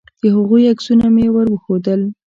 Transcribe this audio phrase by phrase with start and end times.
[0.21, 2.01] د هغوی عکسونه مې ور وښودل.